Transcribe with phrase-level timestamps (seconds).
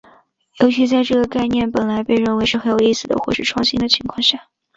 [0.57, 4.47] 尤其在这个概念本来被认为是很有意思的或是创新的情况下。